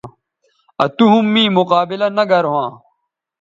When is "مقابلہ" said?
1.57-2.07